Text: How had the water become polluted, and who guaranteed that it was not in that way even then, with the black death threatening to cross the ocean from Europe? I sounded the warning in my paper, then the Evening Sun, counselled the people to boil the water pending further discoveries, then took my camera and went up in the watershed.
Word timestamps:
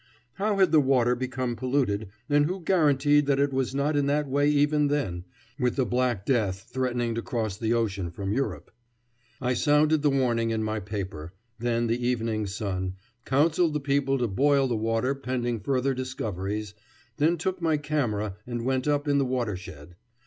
How 0.33 0.57
had 0.57 0.71
the 0.71 0.79
water 0.79 1.13
become 1.15 1.55
polluted, 1.55 2.09
and 2.27 2.47
who 2.47 2.63
guaranteed 2.63 3.27
that 3.27 3.37
it 3.39 3.53
was 3.53 3.75
not 3.75 3.95
in 3.95 4.07
that 4.07 4.27
way 4.27 4.49
even 4.49 4.87
then, 4.87 5.25
with 5.59 5.75
the 5.75 5.85
black 5.85 6.25
death 6.25 6.63
threatening 6.73 7.13
to 7.13 7.21
cross 7.21 7.55
the 7.55 7.73
ocean 7.75 8.09
from 8.09 8.33
Europe? 8.33 8.71
I 9.39 9.53
sounded 9.53 10.01
the 10.01 10.09
warning 10.09 10.49
in 10.49 10.63
my 10.63 10.79
paper, 10.79 11.33
then 11.59 11.85
the 11.85 12.03
Evening 12.03 12.47
Sun, 12.47 12.95
counselled 13.25 13.73
the 13.75 13.79
people 13.79 14.17
to 14.17 14.27
boil 14.27 14.67
the 14.67 14.75
water 14.75 15.13
pending 15.13 15.59
further 15.59 15.93
discoveries, 15.93 16.73
then 17.17 17.37
took 17.37 17.61
my 17.61 17.77
camera 17.77 18.37
and 18.47 18.65
went 18.65 18.87
up 18.87 19.07
in 19.07 19.19
the 19.19 19.25
watershed. 19.25 19.97